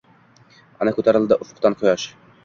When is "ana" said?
0.85-0.93